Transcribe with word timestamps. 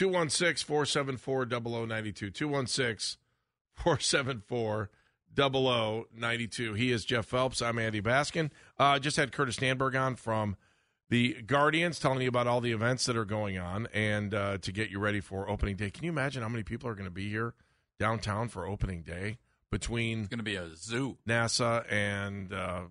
216 0.00 0.66
474 0.66 1.44
0092. 1.44 2.30
216 2.30 3.20
474 3.74 4.90
0092. 5.36 6.72
He 6.72 6.90
is 6.90 7.04
Jeff 7.04 7.26
Phelps. 7.26 7.60
I'm 7.60 7.78
Andy 7.78 8.00
Baskin. 8.00 8.50
Uh, 8.78 8.98
just 8.98 9.18
had 9.18 9.30
Curtis 9.30 9.58
Danburg 9.58 9.94
on 9.94 10.16
from 10.16 10.56
the 11.10 11.42
Guardians 11.42 11.98
telling 11.98 12.22
you 12.22 12.28
about 12.28 12.46
all 12.46 12.62
the 12.62 12.72
events 12.72 13.04
that 13.04 13.16
are 13.18 13.26
going 13.26 13.58
on 13.58 13.88
and 13.92 14.32
uh, 14.32 14.56
to 14.62 14.72
get 14.72 14.88
you 14.88 14.98
ready 14.98 15.20
for 15.20 15.50
opening 15.50 15.76
day. 15.76 15.90
Can 15.90 16.04
you 16.04 16.10
imagine 16.10 16.40
how 16.42 16.48
many 16.48 16.62
people 16.62 16.88
are 16.88 16.94
going 16.94 17.04
to 17.04 17.10
be 17.10 17.28
here 17.28 17.52
downtown 17.98 18.48
for 18.48 18.66
opening 18.66 19.02
day 19.02 19.36
between 19.70 20.20
It's 20.20 20.28
going 20.28 20.38
to 20.38 20.44
be 20.44 20.56
a 20.56 20.74
zoo. 20.76 21.18
NASA 21.28 21.84
and 21.92 22.54
uh, 22.54 22.84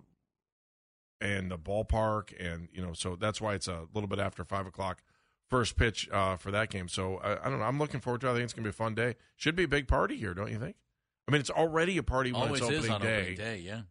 and 1.20 1.50
the 1.50 1.58
ballpark, 1.58 2.32
and 2.38 2.68
you 2.72 2.80
know, 2.80 2.92
so 2.92 3.16
that's 3.16 3.40
why 3.40 3.54
it's 3.54 3.66
a 3.66 3.88
little 3.92 4.08
bit 4.08 4.20
after 4.20 4.44
five 4.44 4.68
o'clock 4.68 5.02
first 5.50 5.76
pitch 5.76 6.08
uh, 6.10 6.36
for 6.36 6.50
that 6.50 6.70
game. 6.70 6.88
So 6.88 7.16
I, 7.18 7.32
I 7.46 7.50
don't 7.50 7.58
know. 7.58 7.64
I'm 7.64 7.78
looking 7.78 8.00
forward 8.00 8.20
to. 8.22 8.28
it. 8.28 8.30
I 8.30 8.34
think 8.34 8.44
it's 8.44 8.52
going 8.52 8.64
to 8.64 8.68
be 8.68 8.70
a 8.70 8.72
fun 8.72 8.94
day. 8.94 9.16
Should 9.36 9.56
be 9.56 9.64
a 9.64 9.68
big 9.68 9.88
party 9.88 10.16
here, 10.16 10.32
don't 10.32 10.50
you 10.50 10.58
think? 10.58 10.76
I 11.28 11.32
mean, 11.32 11.40
it's 11.40 11.50
already 11.50 11.98
a 11.98 12.02
party 12.02 12.32
when 12.32 12.42
Always 12.42 12.60
it's 12.60 12.70
opening 12.70 12.84
is 12.84 12.90
on 12.90 13.00
day, 13.02 13.20
opening 13.20 13.36
day. 13.36 13.58
Yeah, 13.58 13.82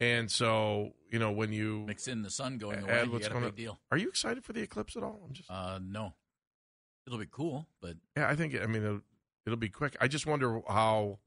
and 0.00 0.30
so 0.30 0.92
you 1.10 1.18
know 1.18 1.32
when 1.32 1.52
you 1.52 1.84
mix 1.86 2.06
in 2.08 2.22
the 2.22 2.30
sun 2.30 2.58
going 2.58 2.78
add 2.78 2.84
away. 2.84 3.04
You 3.04 3.10
what's 3.12 3.26
a 3.26 3.30
going 3.30 3.44
big 3.44 3.56
deal. 3.56 3.80
Are 3.90 3.96
you 3.98 4.08
excited 4.08 4.44
for 4.44 4.52
the 4.52 4.60
eclipse 4.62 4.96
at 4.96 5.02
all? 5.02 5.20
I'm 5.26 5.32
just 5.32 5.50
Uh, 5.50 5.78
no, 5.82 6.14
it'll 7.06 7.18
be 7.18 7.26
cool, 7.30 7.66
but 7.80 7.96
yeah. 8.16 8.28
I 8.28 8.36
think 8.36 8.54
I 8.60 8.66
mean 8.66 8.84
it'll, 8.84 9.00
it'll 9.46 9.58
be 9.58 9.68
quick. 9.68 9.96
I 10.00 10.08
just 10.08 10.26
wonder 10.26 10.60
how 10.68 11.18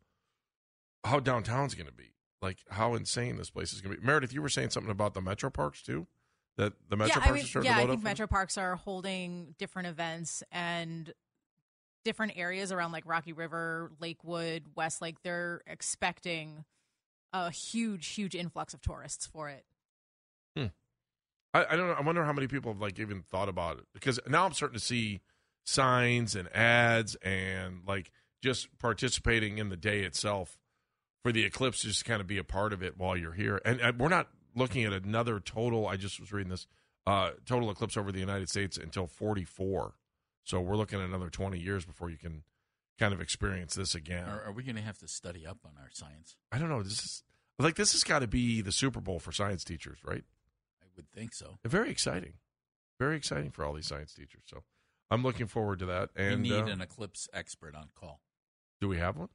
how 1.03 1.19
downtown's 1.19 1.75
going 1.75 1.87
to 1.87 1.93
be. 1.93 2.13
Like 2.41 2.59
how 2.69 2.93
insane 2.93 3.37
this 3.37 3.49
place 3.49 3.73
is 3.73 3.81
going 3.81 3.95
to 3.95 3.99
be. 4.01 4.05
Meredith, 4.05 4.31
you 4.33 4.41
were 4.41 4.49
saying 4.49 4.69
something 4.69 4.91
about 4.91 5.13
the 5.15 5.21
metro 5.21 5.49
parks 5.49 5.81
too. 5.81 6.07
That 6.57 6.73
the 6.89 6.97
metro 6.97 7.21
yeah, 7.21 7.25
parks 7.25 7.29
I 7.29 7.33
mean, 7.33 7.43
are 7.43 7.47
starting 7.47 7.71
yeah, 7.71 7.77
to 7.77 7.83
I 7.83 7.87
think 7.87 8.03
metro 8.03 8.27
parks 8.27 8.57
are 8.57 8.75
holding 8.75 9.55
different 9.59 9.89
events 9.89 10.43
and 10.51 11.13
different 12.03 12.33
areas 12.35 12.71
around 12.71 12.91
like 12.93 13.03
Rocky 13.05 13.33
River, 13.33 13.91
Lakewood, 13.99 14.63
Westlake. 14.75 15.21
They're 15.23 15.61
expecting 15.67 16.65
a 17.31 17.51
huge, 17.51 18.07
huge 18.07 18.33
influx 18.33 18.73
of 18.73 18.81
tourists 18.81 19.27
for 19.27 19.49
it. 19.49 19.65
Hmm. 20.55 20.67
I, 21.53 21.65
I 21.69 21.75
don't 21.75 21.87
know. 21.87 21.93
I 21.93 22.01
wonder 22.01 22.23
how 22.25 22.33
many 22.33 22.47
people 22.47 22.71
have 22.71 22.81
like 22.81 22.99
even 22.99 23.21
thought 23.21 23.49
about 23.49 23.77
it 23.77 23.85
because 23.93 24.19
now 24.27 24.45
I'm 24.45 24.53
starting 24.53 24.79
to 24.79 24.83
see 24.83 25.21
signs 25.63 26.35
and 26.35 26.47
ads 26.55 27.15
and 27.15 27.81
like 27.87 28.11
just 28.41 28.75
participating 28.79 29.57
in 29.57 29.69
the 29.69 29.77
day 29.77 30.01
itself 30.01 30.57
for 31.23 31.31
the 31.31 31.43
eclipse 31.43 31.81
just 31.81 32.05
kind 32.05 32.21
of 32.21 32.27
be 32.27 32.37
a 32.37 32.43
part 32.43 32.73
of 32.73 32.81
it 32.81 32.97
while 32.97 33.17
you're 33.17 33.33
here. 33.33 33.61
And, 33.65 33.81
and 33.81 33.99
we're 33.99 34.07
not 34.07 34.29
looking 34.57 34.83
at 34.83 34.93
another 34.93 35.39
total. 35.39 35.87
I 35.87 35.95
just 35.95 36.19
was 36.19 36.31
reading 36.31 36.49
this 36.49 36.67
uh, 37.05 37.31
total 37.45 37.69
eclipse 37.71 37.95
over 37.95 38.11
the 38.11 38.19
United 38.19 38.49
States 38.49 38.77
until 38.77 39.07
44. 39.07 39.93
So 40.43 40.59
we're 40.59 40.75
looking 40.75 40.99
at 40.99 41.05
another 41.05 41.29
20 41.29 41.59
years 41.59 41.85
before 41.85 42.09
you 42.09 42.17
can 42.17 42.43
kind 42.99 43.13
of 43.13 43.21
experience 43.21 43.75
this 43.75 43.95
again. 43.95 44.25
are, 44.25 44.45
are 44.45 44.51
we 44.51 44.63
going 44.63 44.75
to 44.75 44.81
have 44.81 44.97
to 44.99 45.07
study 45.07 45.45
up 45.45 45.59
on 45.65 45.71
our 45.79 45.89
science? 45.91 46.35
I 46.51 46.57
don't 46.57 46.69
know. 46.69 46.83
This 46.83 47.03
is 47.03 47.23
like 47.59 47.75
this 47.75 47.93
has 47.93 48.03
got 48.03 48.19
to 48.19 48.27
be 48.27 48.61
the 48.61 48.71
Super 48.71 48.99
Bowl 48.99 49.19
for 49.19 49.31
science 49.31 49.63
teachers, 49.63 49.99
right? 50.03 50.23
I 50.81 50.85
would 50.95 51.09
think 51.11 51.33
so. 51.33 51.57
Very 51.65 51.89
exciting. 51.89 52.33
Very 52.99 53.15
exciting 53.15 53.51
for 53.51 53.63
all 53.63 53.73
these 53.73 53.87
science 53.87 54.13
teachers. 54.13 54.43
So 54.45 54.63
I'm 55.11 55.23
looking 55.23 55.47
forward 55.47 55.79
to 55.79 55.85
that. 55.87 56.09
And 56.15 56.41
we 56.41 56.49
need 56.49 56.63
uh, 56.63 56.67
an 56.67 56.81
eclipse 56.81 57.27
expert 57.33 57.75
on 57.75 57.89
call. 57.95 58.21
do 58.81 58.87
we 58.87 58.97
have 58.97 59.17
one? 59.17 59.29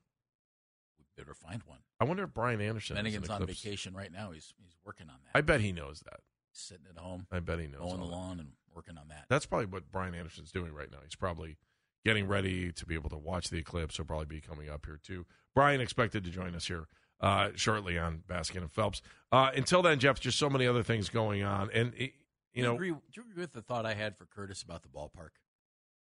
Better 1.17 1.35
find 1.35 1.63
one. 1.67 1.79
I 2.01 2.05
wonder 2.05 2.25
if 2.25 2.33
Brian 2.33 2.61
Anderson. 2.61 2.97
is 2.97 3.03
Bennigan's 3.03 3.29
on 3.29 3.47
vacation 3.47 3.95
right 3.95 4.11
now. 4.11 4.31
He's 4.31 4.55
he's 4.59 4.77
working 4.85 5.09
on 5.09 5.17
that. 5.25 5.39
I 5.39 5.43
bet 5.43 5.61
he 5.61 5.73
knows 5.73 6.01
that. 6.01 6.21
He's 6.51 6.61
sitting 6.61 6.87
at 6.89 6.99
home, 7.01 7.27
I 7.31 7.41
bet 7.41 7.59
he 7.59 7.67
knows. 7.67 7.81
mowing 7.81 8.01
the 8.01 8.07
lawn, 8.07 8.41
and 8.41 8.53
working 8.75 8.97
on 8.99 9.09
that. 9.09 9.27
That's 9.29 9.47
probably 9.47 9.67
what 9.67 9.91
Brian 9.91 10.15
Anderson's 10.15 10.53
doing 10.53 10.73
right 10.73 10.91
now. 10.91 10.99
He's 11.05 11.15
probably 11.15 11.57
getting 12.05 12.27
ready 12.27 12.73
to 12.73 12.87
be 12.87 12.95
able 12.95 13.11
to 13.11 13.17
watch 13.17 13.51
the 13.51 13.59
eclipse. 13.59 13.97
He'll 13.97 14.07
probably 14.07 14.27
be 14.27 14.41
coming 14.41 14.69
up 14.69 14.87
here 14.87 14.99
too. 15.03 15.27
Brian 15.55 15.81
expected 15.81 16.25
to 16.25 16.31
join 16.31 16.55
us 16.55 16.67
here 16.67 16.87
uh, 17.21 17.51
shortly 17.55 17.99
on 17.99 18.23
Baskin 18.29 18.59
and 18.59 18.73
Phelps. 18.73 19.03
Uh, 19.31 19.51
until 19.55 19.83
then, 19.83 19.99
Jeff, 19.99 20.19
just 20.19 20.39
so 20.39 20.51
many 20.51 20.67
other 20.67 20.83
things 20.83 21.09
going 21.09 21.43
on, 21.43 21.71
and 21.73 21.93
it, 21.95 22.13
you 22.53 22.63
do 22.63 22.69
know, 22.69 22.75
agree, 22.75 22.91
do 22.91 22.97
you 23.15 23.23
agree 23.31 23.43
with 23.43 23.53
the 23.53 23.63
thought 23.63 23.87
I 23.87 23.95
had 23.95 24.17
for 24.17 24.27
Curtis 24.27 24.63
about 24.63 24.83
the 24.83 24.89
ballpark? 24.89 25.31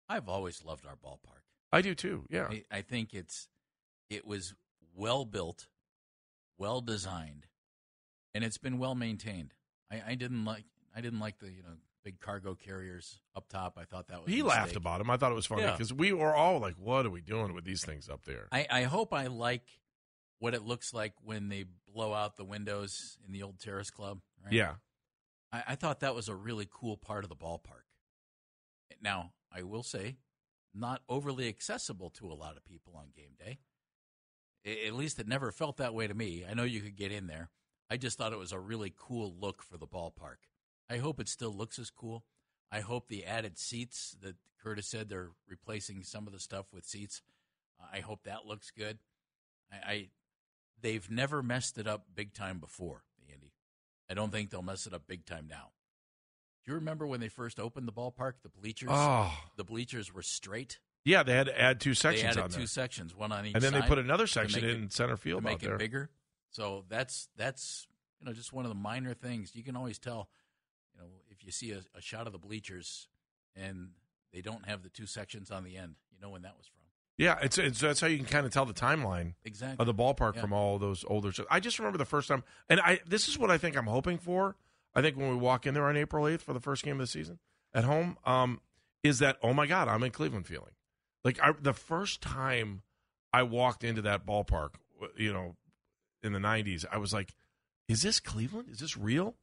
I've 0.10 0.30
always 0.30 0.64
loved 0.64 0.86
our 0.86 0.96
ballpark. 0.96 1.44
I 1.72 1.82
do 1.82 1.96
too. 1.96 2.26
Yeah, 2.30 2.48
I, 2.50 2.64
I 2.72 2.82
think 2.82 3.14
it's 3.14 3.48
it 4.10 4.26
was 4.26 4.56
well 4.96 5.26
built, 5.26 5.68
well 6.58 6.82
designed, 6.82 7.48
and 8.34 8.44
it's 8.44 8.58
been 8.58 8.78
well 8.78 8.96
maintained. 8.96 9.54
I, 9.92 10.02
I 10.10 10.16
didn't 10.16 10.46
like 10.46 10.66
I 10.96 11.02
didn't 11.02 11.20
like 11.20 11.40
the 11.40 11.52
you 11.52 11.64
know 11.64 11.76
big 12.04 12.20
cargo 12.20 12.56
carriers 12.56 13.20
up 13.36 13.48
top. 13.48 13.78
I 13.80 13.84
thought 13.86 14.08
that 14.08 14.24
was 14.24 14.28
a 14.32 14.36
he 14.36 14.42
laughed 14.42 14.76
about 14.76 15.02
him. 15.02 15.10
I 15.10 15.18
thought 15.18 15.32
it 15.32 15.36
was 15.36 15.46
funny 15.46 15.62
Yeah. 15.64 15.72
because 15.74 15.94
we 15.94 16.14
were 16.14 16.34
all 16.34 16.60
like, 16.60 16.76
"What 16.78 17.06
are 17.06 17.10
we 17.12 17.22
doing 17.22 17.54
with 17.54 17.66
these 17.66 17.84
things 17.86 18.10
up 18.10 18.24
there?" 18.26 18.48
I, 18.52 18.68
I 18.70 18.84
hope 18.84 19.14
I 19.14 19.28
like 19.28 19.64
what 20.40 20.54
it 20.56 20.64
looks 20.64 20.94
like 20.94 21.14
when 21.24 21.50
they 21.50 21.66
blow 21.94 22.14
out 22.14 22.38
the 22.38 22.46
windows 22.46 23.18
in 23.26 23.32
the 23.34 23.44
old 23.44 23.60
Terrace 23.60 23.92
Club. 23.92 24.22
Right? 24.44 24.54
Yeah, 24.54 24.74
I, 25.52 25.64
I 25.70 25.76
thought 25.76 26.00
that 26.00 26.16
was 26.16 26.28
a 26.30 26.36
really 26.36 26.68
cool 26.72 26.98
part 26.98 27.24
of 27.24 27.30
the 27.30 27.36
ballpark. 27.36 27.86
Now, 29.02 29.34
I 29.52 29.64
will 29.64 29.84
say, 29.84 30.18
not 30.74 31.02
overly 31.10 31.48
accessible 31.48 32.10
to 32.12 32.32
a 32.32 32.34
lot 32.36 32.56
of 32.58 32.66
people 32.66 32.94
on 32.96 33.08
game 33.16 33.34
day. 33.38 33.60
At 34.66 34.94
least 34.94 35.20
it 35.20 35.28
never 35.28 35.52
felt 35.52 35.78
that 35.78 35.94
way 35.94 36.08
to 36.08 36.14
me. 36.14 36.46
I 36.50 36.54
know 36.54 36.64
you 36.64 36.82
could 36.82 36.96
get 36.96 37.12
in 37.12 37.28
there. 37.28 37.50
I 37.90 37.98
just 37.98 38.18
thought 38.18 38.32
it 38.34 38.40
was 38.40 38.52
a 38.52 38.60
really 38.60 38.94
cool 38.96 39.34
look 39.40 39.64
for 39.64 39.78
the 39.78 39.88
ballpark. 39.88 40.38
I 40.90 40.98
hope 40.98 41.20
it 41.20 41.28
still 41.28 41.52
looks 41.54 41.80
as 41.80 41.90
cool. 41.90 42.24
I 42.72 42.80
hope 42.82 43.08
the 43.08 43.26
added 43.26 43.58
seats 43.58 44.16
that 44.22 44.36
Curtis 44.62 44.88
said 44.88 45.10
they're 45.10 45.32
replacing 45.48 46.04
some 46.04 46.28
of 46.28 46.34
the 46.34 46.40
stuff 46.40 46.68
with 46.72 46.86
seats. 46.86 47.22
Uh, 47.80 47.88
I 47.92 48.00
hope 48.02 48.24
that 48.24 48.46
looks 48.46 48.72
good. 48.72 49.00
I, 49.72 49.92
I 49.92 50.10
they've 50.80 51.10
never 51.10 51.42
messed 51.42 51.78
it 51.78 51.88
up 51.88 52.06
big 52.16 52.34
time 52.34 52.60
before, 52.60 53.04
Andy. 53.32 53.54
I 54.10 54.14
don't 54.14 54.32
think 54.32 54.50
they'll 54.52 54.62
mess 54.62 54.86
it 54.86 54.94
up 54.94 55.08
big 55.08 55.26
time 55.26 55.48
now. 55.50 55.72
Do 56.64 56.72
you 56.72 56.76
remember 56.76 57.08
when 57.08 57.20
they 57.20 57.30
first 57.30 57.60
opened 57.60 57.88
the 57.88 57.92
ballpark? 57.94 58.34
The 58.44 58.50
bleachers, 58.50 58.90
Oh, 58.92 59.34
the 59.58 59.64
bleachers 59.64 60.14
were 60.14 60.22
straight. 60.22 60.80
Yeah. 61.06 61.24
They 61.24 61.34
had 61.34 61.48
to 61.48 61.60
add 61.62 61.80
two 61.80 61.94
sections. 61.94 62.24
They 62.24 62.28
added 62.30 62.44
on 62.44 62.50
two 62.50 62.58
there, 62.60 62.68
sections, 62.68 63.16
one 63.16 63.32
on 63.32 63.46
each 63.46 63.54
and 63.56 63.64
then 63.64 63.74
they 63.74 63.82
put 63.82 63.98
another 63.98 64.28
section 64.28 64.64
in 64.64 64.84
it- 64.86 64.94
center 64.94 65.12
to 65.14 65.18
field 65.18 65.44
make 65.44 65.56
out 65.56 65.60
there. 65.62 65.76
it 65.76 65.80
bigger. 65.80 66.10
So 66.52 66.84
that's 66.90 67.30
that's 67.38 67.88
you 68.20 68.26
know 68.26 68.34
just 68.34 68.52
one 68.54 68.66
of 68.66 68.70
the 68.70 68.76
minor 68.76 69.14
things. 69.14 69.56
You 69.56 69.64
can 69.64 69.76
always 69.76 69.98
tell, 70.00 70.30
you 70.94 71.02
know, 71.02 71.08
if 71.30 71.44
you 71.46 71.52
see 71.52 71.72
a, 71.72 71.82
a 71.96 72.02
shot 72.02 72.28
of 72.28 72.34
the 72.34 72.40
bleachers 72.40 73.08
and 73.56 73.90
they 74.34 74.42
don't 74.42 74.66
have 74.68 74.84
the 74.84 74.90
two 74.90 75.06
sections 75.06 75.50
on 75.52 75.64
the 75.64 75.78
end, 75.78 75.96
you 76.12 76.20
know 76.22 76.30
when 76.30 76.42
that 76.44 76.56
was 76.58 76.68
from. 76.68 76.76
Yeah, 77.18 77.38
it's, 77.44 77.58
it's 77.60 77.80
that's 77.80 78.00
how 78.02 78.08
you 78.08 78.18
can 78.18 78.26
kind 78.26 78.46
of 78.48 78.52
tell 78.52 78.66
the 78.66 78.74
timeline 78.74 79.34
Exactly. 79.44 79.78
of 79.80 79.86
the 79.86 79.94
ballpark 79.94 80.36
Yeah. 80.36 80.42
from 80.42 80.54
all 80.54 80.80
those 80.80 81.06
older. 81.08 81.32
I 81.52 81.60
just 81.60 81.78
remember 81.78 81.98
the 82.00 82.06
first 82.06 82.28
time, 82.28 82.44
and 82.70 82.80
I 82.80 83.00
this 83.06 83.28
is 83.28 83.38
what 83.38 83.52
I 83.52 83.58
think 83.60 83.78
I'm 83.78 83.86
hoping 83.88 84.18
for. 84.18 84.56
I 84.96 85.02
think 85.02 85.18
when 85.18 85.30
we 85.30 85.36
walk 85.36 85.66
in 85.68 85.74
there 85.74 85.86
on 85.86 85.96
April 85.98 86.26
8th 86.26 86.42
for 86.42 86.54
the 86.54 86.60
first 86.60 86.84
game 86.84 86.94
of 86.94 87.00
the 87.00 87.08
season 87.08 87.40
at 87.74 87.84
home, 87.84 88.18
um, 88.26 88.60
is 89.04 89.20
that 89.20 89.38
oh 89.44 89.54
my 89.54 89.68
god, 89.68 89.88
I'm 89.88 90.02
in 90.04 90.12
Cleveland 90.12 90.48
feeling 90.48 90.72
like 91.24 91.40
I, 91.42 91.52
the 91.60 91.74
first 91.74 92.22
time 92.22 92.82
I 93.34 93.44
walked 93.44 93.84
into 93.84 94.02
that 94.04 94.26
ballpark, 94.26 94.72
you 95.18 95.32
know, 95.34 95.56
in 96.24 96.34
the 96.34 96.40
90s, 96.40 96.86
I 96.92 96.98
was 96.98 97.14
like, 97.14 97.34
is 97.88 98.02
this 98.02 98.20
Cleveland? 98.20 98.70
Is 98.72 98.80
this 98.80 98.98
real? 98.98 99.36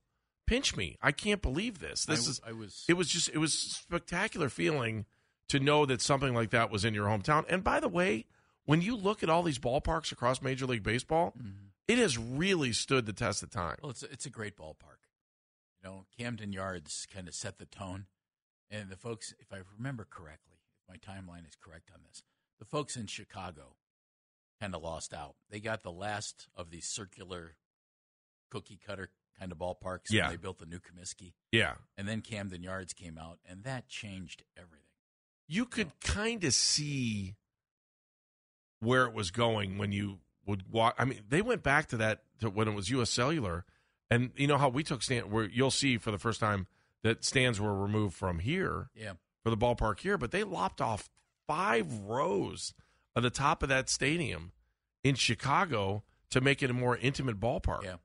Pinch 0.47 0.77
me! 0.77 0.97
I 1.03 1.13
can't 1.13 1.43
believe 1.43 1.79
this. 1.79 2.07
This 2.07 2.27
I, 2.27 2.31
is 2.31 2.41
I 2.49 2.53
was 2.53 2.85
it 2.89 2.95
was 2.95 3.09
just 3.09 3.29
it 3.29 3.37
was 3.39 3.53
spectacular 3.53 4.49
feeling 4.49 5.05
to 5.49 5.61
know 5.61 5.85
that 5.85 6.01
something 6.01 6.35
like 6.35 6.51
that 6.51 6.71
was 6.71 6.85
in 6.87 6.95
your 6.95 7.07
hometown. 7.07 7.45
And 7.51 7.63
by 7.63 7.81
the 7.81 7.89
way, 7.89 8.25
when 8.65 8.81
you 8.81 8.97
look 8.97 9.23
at 9.23 9.29
all 9.29 9.43
these 9.43 9.59
ballparks 9.59 10.11
across 10.11 10.41
Major 10.41 10.65
League 10.67 10.83
Baseball, 10.83 11.35
Mhm. 11.39 11.71
it 11.87 11.99
has 11.99 12.17
really 12.17 12.73
stood 12.73 13.05
the 13.05 13.13
test 13.13 13.43
of 13.43 13.51
time. 13.51 13.77
Well, 13.83 13.91
it's 13.91 14.03
a, 14.03 14.11
it's 14.11 14.25
a 14.27 14.31
great 14.31 14.57
ballpark. 14.57 15.05
You 15.83 15.91
know, 15.91 16.07
Camden 16.17 16.53
Yards 16.53 17.07
kind 17.13 17.29
of 17.29 17.35
set 17.35 17.59
the 17.59 17.67
tone, 17.67 18.07
and 18.71 18.89
the 18.89 18.97
folks, 18.97 19.35
if 19.39 19.53
I 19.53 19.61
remember 19.77 20.07
correctly, 20.09 20.57
my 20.88 20.96
timeline 20.96 21.46
is 21.46 21.56
correct 21.61 21.90
on 21.94 22.00
this, 22.08 22.23
the 22.58 22.64
folks 22.64 22.96
in 22.96 23.06
Chicago 23.06 23.75
kind 24.61 24.75
of 24.75 24.82
lost 24.82 25.12
out. 25.14 25.35
They 25.50 25.61
got 25.61 25.82
the 25.82 25.93
last 25.93 26.49
of 26.56 26.70
these 26.70 26.87
circular 26.87 27.56
cookie 28.50 28.79
cutter 28.85 29.11
kind 29.38 29.52
of 29.52 29.58
ballparks 29.58 30.06
Yeah. 30.11 30.31
they 30.31 30.37
built 30.37 30.58
the 30.58 30.67
new 30.67 30.81
Comiskey. 30.81 31.32
Yeah. 31.52 31.75
And 31.96 32.08
then 32.08 32.23
Camden 32.23 32.62
Yards 32.62 32.93
came 32.93 33.19
out, 33.19 33.38
and 33.49 33.62
that 33.64 33.88
changed 33.88 34.43
everything. 34.56 34.85
You 35.46 35.64
could 35.64 35.93
kind 36.00 36.43
of 36.44 36.52
see 36.55 37.37
where 38.81 39.05
it 39.06 39.12
was 39.12 39.31
going 39.31 39.79
when 39.79 39.93
you 39.93 40.19
would 40.46 40.70
walk. 40.70 40.94
I 40.99 41.05
mean, 41.05 41.20
they 41.29 41.43
went 41.43 41.62
back 41.62 41.87
to 41.88 41.96
that 41.99 42.23
to 42.41 42.50
when 42.50 42.69
it 42.69 42.75
was 42.75 42.91
U.S. 42.91 43.11
Cellular, 43.11 43.64
and 44.11 44.31
you 44.37 44.46
know 44.46 44.58
how 44.58 44.69
we 44.69 44.82
took 44.82 45.02
stand. 45.02 45.31
Where 45.31 45.44
you'll 45.44 45.70
see 45.70 45.99
for 45.99 46.11
the 46.11 46.19
first 46.19 46.41
time 46.41 46.67
that 47.02 47.25
stands 47.25 47.61
were 47.61 47.75
removed 47.75 48.14
from 48.17 48.41
here 48.41 48.88
Yeah. 48.94 49.12
For 49.49 49.56
the 49.56 49.56
ballpark 49.67 50.00
here, 50.00 50.19
but 50.19 50.31
they 50.31 50.45
lopped 50.45 50.81
off 50.81 51.09
five 51.47 51.91
rows 52.05 52.75
of 53.17 53.23
the 53.23 53.31
top 53.31 53.62
of 53.62 53.69
that 53.71 53.89
stadium 53.89 54.53
in 55.03 55.15
Chicago 55.15 56.03
to 56.31 56.41
make 56.41 56.62
it 56.62 56.71
a 56.71 56.75
more 56.75 56.97
intimate 56.99 57.41
ballpark. 57.41 57.83
Yeah. 57.85 57.97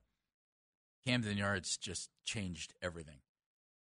Camden 1.05 1.37
Yards 1.37 1.77
just 1.77 2.09
changed 2.23 2.73
everything 2.81 3.17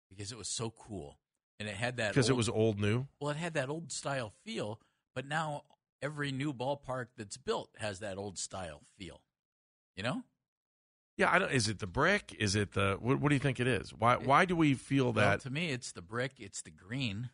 because 0.08 0.32
it 0.32 0.38
was 0.38 0.48
so 0.48 0.70
cool. 0.70 1.18
And 1.58 1.68
it 1.68 1.74
had 1.74 1.98
that 1.98 2.12
because 2.12 2.30
it 2.30 2.36
was 2.36 2.48
old 2.48 2.80
new. 2.80 3.06
well, 3.20 3.30
it 3.30 3.36
had 3.36 3.52
that 3.54 3.68
old 3.68 3.92
style 3.92 4.32
feel, 4.46 4.80
but 5.14 5.26
now 5.28 5.64
every 6.00 6.32
new 6.32 6.54
ballpark 6.54 7.08
that's 7.18 7.36
built 7.36 7.68
has 7.76 7.98
that 7.98 8.16
old 8.16 8.38
style 8.38 8.80
feel. 8.96 9.20
You 9.94 10.02
know? 10.02 10.22
Yeah, 11.18 11.30
I 11.30 11.38
don't. 11.38 11.52
Is 11.52 11.68
it 11.68 11.80
the 11.80 11.86
brick? 11.86 12.34
Is 12.38 12.54
it 12.56 12.72
the? 12.72 12.96
What, 12.98 13.20
what 13.20 13.28
do 13.28 13.34
you 13.34 13.40
think 13.40 13.60
it 13.60 13.66
is? 13.66 13.90
Why? 13.90 14.16
Why 14.16 14.46
do 14.46 14.56
we 14.56 14.72
feel 14.72 15.12
Well, 15.12 15.12
that? 15.12 15.40
to 15.40 15.50
me 15.50 15.68
it's 15.68 15.92
the 15.92 16.00
brick, 16.00 16.32
it's 16.38 16.62
the 16.62 16.70
green. 16.70 17.28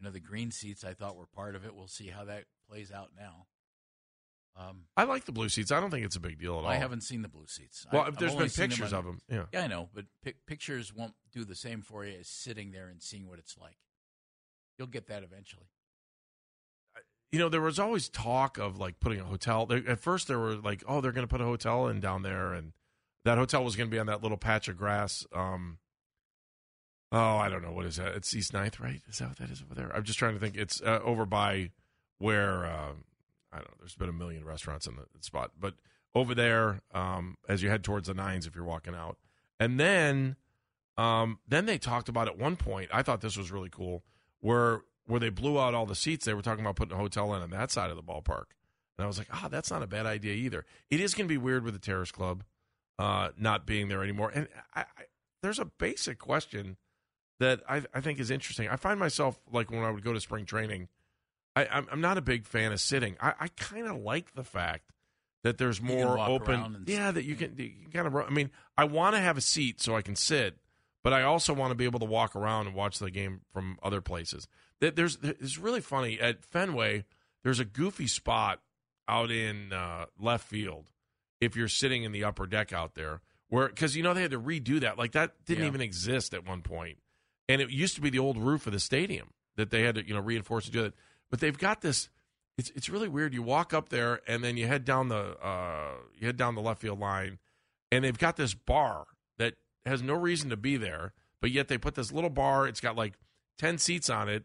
You 0.00 0.06
know, 0.06 0.10
the 0.12 0.20
green 0.20 0.50
seats 0.50 0.82
I 0.82 0.94
thought 0.94 1.16
were 1.16 1.26
part 1.26 1.54
of 1.54 1.64
it. 1.64 1.74
We'll 1.74 1.86
see 1.86 2.08
how 2.08 2.24
that 2.24 2.44
plays 2.68 2.90
out 2.90 3.10
now. 3.18 3.46
Um, 4.56 4.84
I 4.96 5.04
like 5.04 5.26
the 5.26 5.32
blue 5.32 5.48
seats. 5.48 5.70
I 5.70 5.78
don't 5.78 5.90
think 5.90 6.04
it's 6.04 6.16
a 6.16 6.20
big 6.20 6.38
deal 6.40 6.58
at 6.58 6.64
all. 6.64 6.66
I 6.70 6.76
haven't 6.76 7.02
seen 7.02 7.22
the 7.22 7.28
blue 7.28 7.46
seats. 7.46 7.86
Well, 7.92 8.02
I, 8.02 8.10
there's 8.10 8.34
been 8.34 8.50
pictures 8.50 8.92
on- 8.92 8.98
of 8.98 9.04
them. 9.04 9.20
Yeah. 9.30 9.44
Yeah, 9.52 9.64
I 9.64 9.66
know, 9.68 9.88
but 9.94 10.06
pic- 10.24 10.44
pictures 10.46 10.92
won't 10.94 11.14
do 11.32 11.44
the 11.44 11.54
same 11.54 11.82
for 11.82 12.04
you 12.04 12.18
as 12.18 12.28
sitting 12.28 12.72
there 12.72 12.88
and 12.88 13.02
seeing 13.02 13.28
what 13.28 13.38
it's 13.38 13.56
like. 13.58 13.76
You'll 14.78 14.88
get 14.88 15.06
that 15.08 15.22
eventually. 15.22 15.66
You 17.32 17.38
know, 17.38 17.48
there 17.48 17.60
was 17.60 17.78
always 17.78 18.08
talk 18.08 18.58
of 18.58 18.78
like 18.78 18.98
putting 18.98 19.20
a 19.20 19.24
hotel. 19.24 19.66
There, 19.66 19.82
at 19.86 20.00
first, 20.00 20.26
there 20.26 20.38
were 20.38 20.56
like, 20.56 20.82
oh, 20.88 21.00
they're 21.00 21.12
going 21.12 21.26
to 21.26 21.30
put 21.30 21.40
a 21.40 21.44
hotel 21.44 21.86
in 21.86 22.00
down 22.00 22.22
there, 22.22 22.52
and 22.54 22.72
that 23.24 23.38
hotel 23.38 23.62
was 23.62 23.76
going 23.76 23.88
to 23.88 23.94
be 23.94 24.00
on 24.00 24.06
that 24.06 24.22
little 24.22 24.38
patch 24.38 24.66
of 24.66 24.76
grass. 24.76 25.24
Um, 25.32 25.78
oh, 27.12 27.36
I 27.36 27.48
don't 27.48 27.62
know 27.62 27.72
what 27.72 27.86
is 27.86 27.96
that. 27.96 28.14
It's 28.14 28.34
East 28.34 28.52
Ninth, 28.52 28.80
right? 28.80 29.02
Is 29.08 29.18
that 29.18 29.28
what 29.28 29.38
that 29.38 29.50
is 29.50 29.62
over 29.62 29.74
there? 29.74 29.94
I'm 29.94 30.04
just 30.04 30.18
trying 30.18 30.34
to 30.34 30.40
think. 30.40 30.56
It's 30.56 30.80
uh, 30.80 31.00
over 31.04 31.26
by 31.26 31.70
where 32.18 32.66
uh, 32.66 32.92
I 33.52 33.56
don't 33.56 33.68
know. 33.68 33.76
There's 33.80 33.96
been 33.96 34.08
a 34.08 34.12
million 34.12 34.44
restaurants 34.44 34.86
in 34.86 34.96
the 34.96 35.04
spot, 35.20 35.52
but 35.58 35.74
over 36.14 36.34
there, 36.34 36.80
um, 36.92 37.36
as 37.48 37.62
you 37.62 37.70
head 37.70 37.84
towards 37.84 38.08
the 38.08 38.14
nines, 38.14 38.46
if 38.46 38.54
you're 38.54 38.64
walking 38.64 38.94
out, 38.94 39.16
and 39.58 39.78
then, 39.78 40.36
um, 40.96 41.38
then 41.48 41.66
they 41.66 41.78
talked 41.78 42.08
about 42.08 42.28
at 42.28 42.38
one 42.38 42.56
point. 42.56 42.90
I 42.92 43.02
thought 43.02 43.20
this 43.20 43.36
was 43.36 43.50
really 43.50 43.70
cool, 43.70 44.04
where 44.40 44.82
where 45.06 45.20
they 45.20 45.30
blew 45.30 45.58
out 45.58 45.74
all 45.74 45.86
the 45.86 45.94
seats. 45.94 46.24
They 46.24 46.34
were 46.34 46.42
talking 46.42 46.64
about 46.64 46.76
putting 46.76 46.94
a 46.94 46.98
hotel 46.98 47.34
in 47.34 47.42
on 47.42 47.50
that 47.50 47.70
side 47.70 47.90
of 47.90 47.96
the 47.96 48.02
ballpark, 48.02 48.46
and 48.96 49.04
I 49.04 49.06
was 49.06 49.18
like, 49.18 49.28
ah, 49.32 49.48
that's 49.50 49.70
not 49.70 49.82
a 49.82 49.86
bad 49.86 50.06
idea 50.06 50.34
either. 50.34 50.64
It 50.90 51.00
is 51.00 51.14
going 51.14 51.26
to 51.26 51.32
be 51.32 51.38
weird 51.38 51.64
with 51.64 51.74
the 51.74 51.80
Terrace 51.80 52.12
Club 52.12 52.44
uh, 52.98 53.30
not 53.36 53.66
being 53.66 53.88
there 53.88 54.02
anymore, 54.02 54.30
and 54.32 54.46
I, 54.74 54.82
I, 54.82 55.04
there's 55.42 55.58
a 55.58 55.64
basic 55.64 56.18
question 56.18 56.76
that 57.40 57.62
I, 57.68 57.82
I 57.92 58.00
think 58.00 58.20
is 58.20 58.30
interesting. 58.30 58.68
I 58.68 58.76
find 58.76 58.98
myself 59.00 59.38
like 59.52 59.70
when 59.70 59.80
I 59.82 59.90
would 59.90 60.04
go 60.04 60.12
to 60.12 60.20
spring 60.20 60.44
training, 60.46 60.88
I, 61.56 61.66
I'm, 61.66 61.86
I'm 61.90 62.00
not 62.00 62.16
a 62.16 62.22
big 62.22 62.46
fan 62.46 62.70
of 62.72 62.80
sitting. 62.80 63.16
I, 63.20 63.32
I 63.40 63.48
kind 63.48 63.88
of 63.88 63.96
like 63.96 64.34
the 64.34 64.44
fact 64.44 64.92
that 65.42 65.58
there's 65.58 65.82
more 65.82 66.18
open. 66.18 66.84
yeah, 66.86 67.10
that 67.10 67.24
you 67.24 67.34
can, 67.34 67.54
you 67.56 67.70
can 67.82 67.90
kind 67.92 68.06
of. 68.06 68.14
I 68.14 68.30
mean, 68.30 68.50
I 68.78 68.84
want 68.84 69.16
to 69.16 69.20
have 69.20 69.36
a 69.36 69.40
seat 69.40 69.80
so 69.80 69.96
I 69.96 70.02
can 70.02 70.14
sit, 70.14 70.56
but 71.02 71.12
I 71.12 71.22
also 71.22 71.52
want 71.52 71.70
to 71.72 71.74
be 71.74 71.86
able 71.86 71.98
to 72.00 72.06
walk 72.06 72.36
around 72.36 72.68
and 72.68 72.76
watch 72.76 72.98
the 72.98 73.10
game 73.10 73.40
from 73.52 73.78
other 73.82 74.00
places. 74.00 74.46
There- 74.80 74.90
There's 74.92 75.18
it's 75.22 75.58
really 75.58 75.80
funny 75.80 76.20
at 76.20 76.44
Fenway. 76.44 77.04
There's 77.42 77.58
a 77.58 77.64
goofy 77.64 78.06
spot 78.06 78.60
out 79.08 79.30
in 79.30 79.72
uh, 79.72 80.06
left 80.20 80.46
field 80.46 80.90
if 81.40 81.56
you're 81.56 81.68
sitting 81.68 82.02
in 82.04 82.12
the 82.12 82.22
upper 82.22 82.46
deck 82.46 82.70
out 82.72 82.94
there, 82.94 83.22
where 83.48 83.68
because 83.68 83.96
you 83.96 84.02
know 84.02 84.12
they 84.12 84.20
had 84.22 84.30
to 84.32 84.40
redo 84.40 84.78
that. 84.80 84.98
Like 84.98 85.12
that 85.12 85.32
didn't 85.46 85.62
Yeah. 85.64 85.68
even 85.68 85.80
exist 85.80 86.34
at 86.34 86.46
one 86.46 86.60
point, 86.60 86.98
and 87.50 87.60
it 87.60 87.70
used 87.70 87.96
to 87.96 88.00
be 88.00 88.10
the 88.10 88.18
old 88.20 88.38
roof 88.38 88.68
of 88.68 88.72
the 88.72 88.78
stadium 88.78 89.32
that 89.56 89.70
they 89.70 89.82
had 89.82 89.96
to 89.96 90.06
you 90.06 90.14
know 90.14 90.20
reinforce 90.20 90.66
to 90.66 90.70
do 90.70 90.82
that. 90.82 90.94
But 91.30 91.40
they've 91.40 91.56
got 91.58 91.80
this. 91.80 92.08
It's 92.56 92.70
it's 92.76 92.88
really 92.88 93.08
weird. 93.08 93.34
You 93.34 93.42
walk 93.42 93.74
up 93.74 93.88
there 93.88 94.20
and 94.28 94.44
then 94.44 94.56
you 94.56 94.68
head 94.68 94.84
down 94.84 95.08
the 95.08 95.36
uh, 95.44 95.94
you 96.16 96.26
head 96.26 96.36
down 96.36 96.54
the 96.54 96.60
left 96.60 96.80
field 96.80 97.00
line, 97.00 97.38
and 97.90 98.04
they've 98.04 98.16
got 98.16 98.36
this 98.36 98.54
bar 98.54 99.06
that 99.38 99.54
has 99.84 100.00
no 100.00 100.14
reason 100.14 100.48
to 100.50 100.56
be 100.56 100.76
there, 100.76 101.12
but 101.40 101.50
yet 101.50 101.66
they 101.66 101.76
put 101.76 101.96
this 101.96 102.12
little 102.12 102.30
bar. 102.30 102.68
It's 102.68 102.80
got 102.80 102.94
like 102.94 103.14
ten 103.58 103.78
seats 103.78 104.08
on 104.08 104.28
it, 104.28 104.44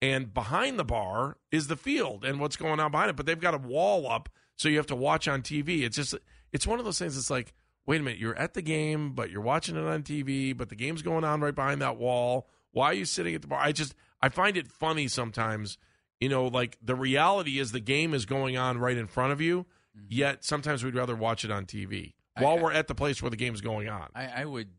and 0.00 0.32
behind 0.32 0.78
the 0.78 0.84
bar 0.84 1.38
is 1.50 1.66
the 1.66 1.76
field 1.76 2.24
and 2.24 2.38
what's 2.38 2.56
going 2.56 2.78
on 2.78 2.92
behind 2.92 3.10
it. 3.10 3.16
But 3.16 3.26
they've 3.26 3.40
got 3.40 3.54
a 3.54 3.58
wall 3.58 4.08
up, 4.08 4.28
so 4.54 4.68
you 4.68 4.76
have 4.76 4.86
to 4.86 4.96
watch 4.96 5.26
on 5.26 5.42
TV. 5.42 5.82
It's 5.82 5.96
just 5.96 6.14
it's 6.52 6.68
one 6.68 6.78
of 6.78 6.84
those 6.84 7.00
things. 7.00 7.16
It's 7.16 7.30
like 7.30 7.52
wait 7.86 8.00
a 8.00 8.04
minute, 8.04 8.18
you're 8.18 8.36
at 8.36 8.54
the 8.54 8.62
game, 8.62 9.12
but 9.12 9.30
you're 9.30 9.40
watching 9.42 9.76
it 9.76 9.84
on 9.86 10.02
TV, 10.02 10.56
but 10.56 10.68
the 10.68 10.76
game's 10.76 11.02
going 11.02 11.24
on 11.24 11.40
right 11.40 11.54
behind 11.54 11.80
that 11.82 11.96
wall. 11.96 12.48
Why 12.72 12.86
are 12.86 12.94
you 12.94 13.04
sitting 13.04 13.34
at 13.34 13.42
the 13.42 13.48
bar? 13.48 13.60
I 13.60 13.72
just 13.72 13.94
I 14.20 14.28
find 14.28 14.56
it 14.56 14.68
funny 14.68 15.08
sometimes. 15.08 15.78
You 16.20 16.28
know, 16.28 16.46
like 16.46 16.78
the 16.82 16.94
reality 16.94 17.58
is 17.58 17.72
the 17.72 17.80
game 17.80 18.14
is 18.14 18.24
going 18.24 18.56
on 18.56 18.78
right 18.78 18.96
in 18.96 19.06
front 19.06 19.32
of 19.32 19.40
you, 19.40 19.66
yet 20.08 20.44
sometimes 20.44 20.82
we'd 20.84 20.94
rather 20.94 21.14
watch 21.16 21.44
it 21.44 21.50
on 21.50 21.66
TV 21.66 22.14
while 22.38 22.58
I- 22.58 22.62
we're 22.62 22.72
at 22.72 22.86
the 22.88 22.94
place 22.94 23.20
where 23.22 23.30
the 23.30 23.36
game's 23.36 23.60
going 23.60 23.88
on. 23.88 24.08
I, 24.14 24.26
I 24.26 24.44
would 24.44 24.70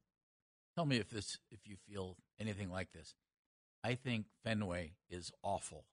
tell 0.75 0.86
me 0.86 0.98
if 0.98 1.10
this 1.10 1.38
if 1.52 1.60
you 1.66 1.75
feel 1.88 2.18
anything 2.40 2.69
like 2.72 2.92
this. 2.94 3.13
I 3.84 3.94
think 3.96 4.25
Fenway 4.44 4.94
is 5.10 5.31
awful 5.44 5.86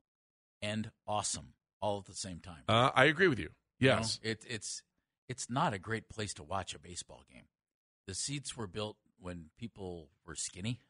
and 0.63 0.91
awesome 1.07 1.53
all 1.81 1.99
at 1.99 2.07
the 2.07 2.15
same 2.15 2.39
time. 2.41 2.63
Uh, 2.69 2.91
I 2.95 3.05
agree 3.05 3.29
with 3.29 3.39
you. 3.39 3.51
You 3.79 3.89
know, 3.91 3.97
Yes. 3.97 4.21
it, 4.23 4.45
it's 4.49 4.83
it's 5.29 5.49
not 5.51 5.73
a 5.75 5.79
great 5.79 6.09
place 6.09 6.35
to 6.35 6.43
watch 6.43 6.75
a 6.75 6.79
baseball 6.79 7.23
game. 7.33 7.45
The 8.07 8.15
seats 8.15 8.57
were 8.57 8.67
built 8.67 8.97
when 9.21 9.47
people 9.59 10.09
were 10.27 10.35
skinny. 10.35 10.81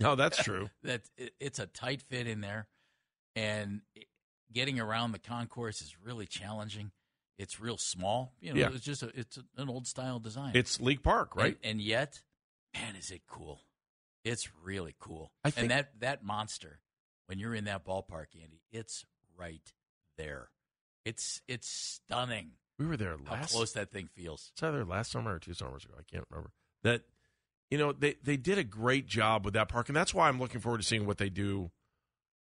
No, 0.00 0.10
oh, 0.12 0.14
that's 0.14 0.42
true. 0.42 0.70
That 0.82 1.02
it, 1.16 1.32
it's 1.40 1.58
a 1.58 1.66
tight 1.66 2.02
fit 2.02 2.26
in 2.26 2.40
there, 2.40 2.68
and 3.34 3.80
getting 4.52 4.78
around 4.78 5.12
the 5.12 5.18
concourse 5.18 5.80
is 5.80 5.96
really 6.04 6.26
challenging. 6.26 6.90
It's 7.38 7.58
real 7.58 7.78
small. 7.78 8.34
You 8.40 8.52
know, 8.52 8.60
Yeah. 8.60 8.70
it's 8.74 8.84
just 8.84 9.02
a, 9.02 9.10
it's 9.14 9.38
an 9.56 9.68
old 9.68 9.86
style 9.86 10.18
design. 10.20 10.52
It's 10.54 10.80
League 10.80 11.02
Park, 11.02 11.34
right? 11.34 11.56
And, 11.62 11.72
and 11.72 11.80
yet, 11.80 12.20
man, 12.74 12.94
is 12.96 13.10
it 13.10 13.22
cool! 13.26 13.62
It's 14.24 14.48
really 14.62 14.94
cool. 15.00 15.32
I 15.44 15.50
think- 15.50 15.62
and 15.62 15.70
that 15.70 15.98
that 16.00 16.22
monster, 16.22 16.78
when 17.26 17.38
you're 17.38 17.54
in 17.54 17.64
that 17.64 17.84
ballpark, 17.84 18.26
Andy, 18.40 18.60
it's 18.70 19.04
right 19.36 19.72
there. 20.18 20.50
It's 21.04 21.40
it's 21.48 21.66
stunning 21.68 22.52
we 22.78 22.86
were 22.86 22.96
there 22.96 23.16
last. 23.16 23.52
how 23.52 23.58
close 23.58 23.72
that 23.72 23.90
thing 23.90 24.08
feels. 24.14 24.50
It's 24.54 24.62
either 24.62 24.84
last 24.84 25.12
summer 25.12 25.34
or 25.34 25.38
two 25.38 25.54
summers 25.54 25.84
ago. 25.84 25.94
I 25.98 26.02
can't 26.10 26.24
remember. 26.30 26.50
That 26.82 27.02
you 27.70 27.78
know 27.78 27.92
they 27.92 28.16
they 28.22 28.36
did 28.36 28.58
a 28.58 28.64
great 28.64 29.06
job 29.06 29.44
with 29.44 29.54
that 29.54 29.68
park, 29.68 29.88
and 29.88 29.96
that's 29.96 30.12
why 30.14 30.28
I'm 30.28 30.38
looking 30.40 30.60
forward 30.60 30.78
to 30.80 30.86
seeing 30.86 31.06
what 31.06 31.18
they 31.18 31.28
do 31.30 31.70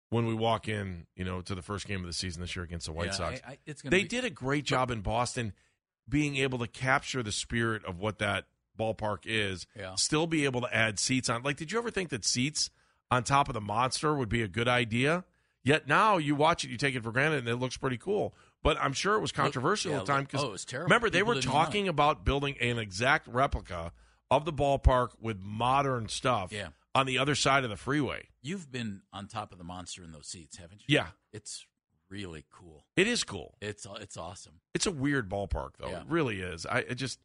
when 0.09 0.25
we 0.25 0.33
walk 0.33 0.67
in. 0.67 1.07
You 1.15 1.25
know, 1.25 1.41
to 1.41 1.55
the 1.55 1.61
first 1.61 1.87
game 1.87 1.99
of 2.01 2.05
the 2.07 2.13
season 2.13 2.41
this 2.41 2.55
year 2.55 2.63
against 2.65 2.85
the 2.85 2.93
White 2.93 3.07
Yeah, 3.07 3.11
Sox. 3.13 3.41
I- 3.45 3.51
I- 3.51 3.57
it's 3.65 3.81
they 3.81 4.03
be- 4.03 4.07
did 4.07 4.25
a 4.25 4.29
great 4.29 4.65
job 4.65 4.91
in 4.91 5.01
Boston, 5.01 5.53
being 6.07 6.35
able 6.37 6.59
to 6.59 6.67
capture 6.67 7.21
the 7.23 7.31
spirit 7.31 7.83
of 7.85 7.99
what 7.99 8.19
that 8.19 8.45
ballpark 8.79 9.19
is. 9.25 9.67
Yeah. 9.75 9.95
Still 9.95 10.25
be 10.25 10.45
able 10.45 10.61
to 10.61 10.73
add 10.73 10.99
seats 10.99 11.27
on. 11.29 11.43
Like, 11.43 11.57
did 11.57 11.71
you 11.71 11.77
ever 11.79 11.91
think 11.91 12.09
that 12.09 12.23
seats 12.23 12.69
on 13.11 13.23
top 13.25 13.49
of 13.49 13.53
the 13.53 13.61
monster 13.61 14.15
would 14.15 14.29
be 14.29 14.41
a 14.41 14.47
good 14.47 14.67
idea? 14.69 15.25
Yet 15.63 15.87
now 15.87 16.15
you 16.17 16.33
watch 16.35 16.63
it, 16.63 16.69
you 16.69 16.77
take 16.77 16.95
it 16.95 17.03
for 17.03 17.11
granted, 17.11 17.39
and 17.39 17.47
it 17.49 17.57
looks 17.57 17.75
pretty 17.75 17.97
cool. 17.97 18.33
But 18.61 18.77
I'm 18.81 18.93
sure 18.93 19.15
it 19.15 19.21
was 19.21 19.31
controversial 19.31 19.91
yeah, 19.91 19.99
at 19.99 20.05
the 20.05 20.11
time 20.11 20.23
because 20.25 20.43
oh, 20.43 20.47
it 20.47 20.51
was 20.51 20.65
terrible. 20.65 20.85
remember 20.87 21.09
they 21.09 21.23
were 21.23 21.41
talking 21.41 21.85
it. 21.85 21.89
about 21.89 22.25
building 22.25 22.55
an 22.59 22.77
exact 22.77 23.27
replica 23.27 23.93
of 24.29 24.45
the 24.45 24.53
ballpark 24.53 25.09
with 25.19 25.39
modern 25.39 26.07
stuff 26.09 26.51
Yeah. 26.51 26.69
on 26.93 27.05
the 27.05 27.17
other 27.17 27.35
side 27.35 27.63
of 27.63 27.69
the 27.69 27.77
freeway. 27.77 28.27
You've 28.41 28.71
been 28.71 29.01
on 29.13 29.27
top 29.27 29.51
of 29.51 29.57
the 29.57 29.63
monster 29.63 30.03
in 30.03 30.11
those 30.11 30.27
seats, 30.27 30.57
haven't 30.57 30.81
you? 30.87 30.95
Yeah, 30.95 31.07
It's 31.31 31.65
really 32.09 32.45
cool. 32.51 32.85
it 32.95 33.07
is 33.07 33.23
cool. 33.23 33.55
It's 33.61 33.85
it's 33.99 34.17
awesome. 34.17 34.59
It's 34.73 34.85
a 34.87 34.91
weird 34.91 35.29
ballpark, 35.29 35.71
though. 35.79 35.89
Yeah. 35.89 36.01
It 36.01 36.07
really 36.09 36.41
is. 36.41 36.65
I 36.65 36.79
it 36.79 36.95
just, 36.95 37.19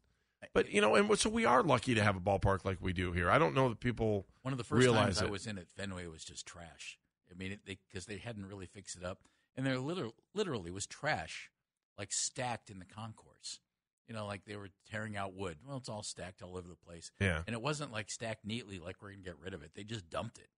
but 0.53 0.71
you 0.71 0.79
know, 0.79 0.95
and 0.95 1.17
so 1.19 1.29
we 1.29 1.45
are 1.45 1.63
lucky 1.63 1.95
to 1.95 2.03
have 2.03 2.15
a 2.15 2.19
ballpark 2.19 2.63
like 2.65 2.77
we 2.81 2.93
do 2.93 3.11
here. 3.11 3.29
I 3.29 3.39
don't 3.39 3.53
know 3.55 3.69
that 3.69 3.79
people. 3.79 4.25
One 4.43 4.53
of 4.53 4.57
the 4.57 4.63
first 4.63 4.87
times 4.87 5.21
I 5.21 5.25
was 5.25 5.47
in 5.47 5.57
it, 5.57 5.67
Fenway 5.75 6.07
was 6.07 6.23
just 6.23 6.45
trash. 6.45 6.97
I 7.31 7.33
mean, 7.37 7.51
it, 7.53 7.59
they 7.65 7.77
because 7.89 8.05
they 8.05 8.17
hadn't 8.17 8.45
really 8.45 8.67
fixed 8.67 8.95
it 8.95 9.03
up, 9.03 9.19
and 9.55 9.65
there 9.65 9.79
literally, 9.79 10.13
literally 10.33 10.71
was 10.71 10.85
trash, 10.85 11.49
like 11.97 12.11
stacked 12.11 12.69
in 12.69 12.79
the 12.79 12.85
concourse. 12.85 13.59
You 14.07 14.13
know, 14.13 14.27
like 14.27 14.45
they 14.45 14.55
were 14.55 14.69
tearing 14.89 15.17
out 15.17 15.33
wood. 15.33 15.57
Well, 15.65 15.77
it's 15.77 15.89
all 15.89 16.03
stacked 16.03 16.43
all 16.43 16.57
over 16.57 16.67
the 16.67 16.75
place. 16.75 17.11
Yeah. 17.19 17.41
And 17.47 17.55
it 17.55 17.61
wasn't 17.61 17.91
like 17.91 18.11
stacked 18.11 18.45
neatly, 18.45 18.77
like 18.77 18.97
we're 19.01 19.09
going 19.09 19.23
to 19.23 19.29
get 19.29 19.39
rid 19.39 19.55
of 19.55 19.63
it. 19.63 19.71
They 19.75 19.83
just 19.83 20.09
dumped 20.09 20.37
it. 20.37 20.49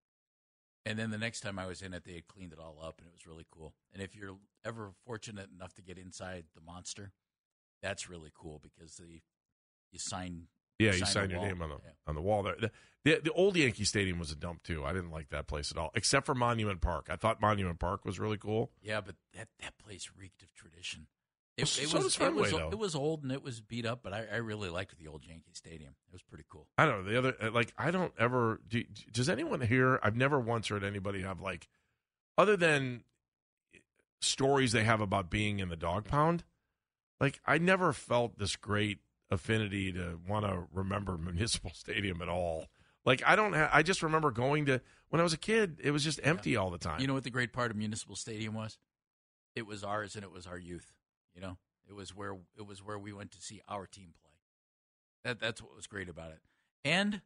And 0.86 0.98
then 0.98 1.12
the 1.12 1.18
next 1.18 1.42
time 1.42 1.60
I 1.60 1.66
was 1.66 1.82
in 1.82 1.94
it, 1.94 2.06
they 2.06 2.13
had 2.13 2.27
cleaned 2.27 2.54
it 2.54 2.60
all 2.60 2.80
up, 2.82 3.00
and 3.00 3.08
it 3.08 3.13
was 3.13 3.27
really 3.27 3.46
cool. 3.51 3.74
And 3.94 4.01
if 4.01 4.16
you're 4.16 4.38
ever 4.66 4.92
fortunate 5.06 5.50
enough 5.54 5.74
to 5.74 5.82
get 5.82 5.98
inside 5.98 6.46
the 6.56 6.62
monster, 6.62 7.12
that's 7.82 8.10
really 8.10 8.32
cool 8.34 8.62
because 8.63 8.96
the 8.96 9.22
you 9.92 10.00
sign. 10.00 10.48
Yeah, 10.79 10.91
you 10.91 11.00
sign 11.00 11.07
sign 11.07 11.29
your 11.31 11.39
wall. 11.39 11.48
name 11.48 11.62
on 11.62 11.69
the 11.69 11.75
Yeah. 11.84 11.91
on 12.07 12.15
the 12.15 12.22
wall 12.22 12.43
there. 12.43 12.55
The, 12.60 12.72
the 13.03 13.22
the 13.25 13.31
old 13.31 13.55
Yankee 13.55 13.84
Stadium 13.86 14.19
was 14.19 14.31
a 14.31 14.36
dump 14.36 14.63
too. 14.63 14.84
I 14.86 14.93
didn't 14.93 15.12
like 15.12 15.29
that 15.29 15.48
place 15.48 15.72
at 15.72 15.77
all, 15.77 15.91
except 15.96 16.25
for 16.25 16.36
Monument 16.36 16.81
Park. 16.81 17.07
I 17.10 17.15
thought 17.15 17.41
Monument 17.41 17.79
Park 17.79 18.05
was 18.05 18.19
really 18.19 18.38
cool. 18.38 18.72
Yeah, 18.81 19.01
but 19.01 19.15
that, 19.36 19.48
that 19.62 19.77
place 19.77 20.10
reeked 20.17 20.43
of 20.43 20.53
tradition. 20.53 21.07
It, 21.57 21.62
Well, 21.63 21.84
it 21.84 21.89
so 21.89 21.98
was 21.98 22.19
it 22.19 22.34
was 22.36 22.51
though. 22.51 22.69
it 22.69 22.77
was 22.77 22.93
old 22.96 23.24
and 23.24 23.31
it 23.31 23.41
was 23.41 23.62
beat 23.62 23.86
up, 23.88 24.01
but 24.03 24.13
I, 24.13 24.25
I 24.31 24.36
really 24.38 24.69
liked 24.69 24.96
the 25.00 25.07
old 25.07 25.25
Yankee 25.25 25.53
Stadium. 25.53 25.96
It 26.07 26.13
was 26.13 26.22
pretty 26.22 26.43
cool. 26.48 26.67
I 26.77 26.86
don't 26.86 27.03
know 27.05 27.12
the 27.12 27.17
other 27.17 27.34
uh, 27.41 27.50
like 27.51 27.74
I 27.77 27.89
don't 27.89 28.13
ever. 28.19 28.60
Do, 28.67 28.84
does 29.12 29.27
anyone 29.29 29.62
here? 29.62 30.00
I've 30.03 30.15
never 30.15 30.39
once 30.39 30.67
heard 30.67 30.84
anybody 30.84 31.24
have 31.24 31.41
like, 31.41 31.67
other 32.38 32.55
than 32.57 33.03
stories 34.22 34.72
they 34.72 34.84
have 34.84 35.01
about 35.01 35.29
being 35.29 35.60
in 35.60 35.69
the 35.69 35.75
dog 35.75 36.05
pound. 36.05 36.43
Like 37.19 37.39
I 37.46 37.57
never 37.57 37.93
felt 37.93 38.38
this 38.38 38.55
great 38.55 39.00
affinity 39.29 39.91
to 39.93 40.19
want 40.27 40.46
to 40.46 40.63
remember 40.74 41.17
Municipal 41.22 41.72
Stadium 41.74 42.22
at 42.22 42.29
all. 42.29 42.67
Like 43.05 43.24
I 43.25 43.36
don't. 43.36 43.53
Ha- 43.53 43.69
I 43.72 43.84
just 43.84 44.03
remember 44.03 44.31
going 44.31 44.65
to 44.65 44.81
when 45.10 45.19
I 45.19 45.24
was 45.24 45.34
a 45.34 45.38
kid. 45.38 45.79
It 45.81 45.91
was 45.91 46.03
just 46.03 46.19
empty 46.24 46.57
all 46.57 46.69
the 46.69 46.77
time. 46.77 47.00
You 47.00 47.07
know 47.07 47.13
what 47.13 47.24
the 47.24 47.29
great 47.29 47.53
part 47.53 47.72
of 47.72 47.77
Municipal 47.77 48.15
Stadium 48.15 48.53
was? 48.53 48.77
It 49.55 49.65
was 49.65 49.84
ours 49.84 50.15
and 50.15 50.24
it 50.24 50.31
was 50.31 50.46
our 50.46 50.57
youth. 50.57 50.91
You 51.34 51.41
know, 51.41 51.57
it 51.88 51.93
was 51.93 52.15
where 52.15 52.34
it 52.57 52.67
was 52.67 52.84
where 52.84 53.00
we 53.00 53.13
went 53.13 53.31
to 53.31 53.41
see 53.41 53.62
our 53.69 53.86
team 53.86 54.13
play. 54.22 54.34
That 55.24 55.39
that's 55.39 55.62
what 55.62 55.75
was 55.75 55.88
great 55.88 56.10
about 56.10 56.31
it. 56.31 56.39
And 56.84 57.22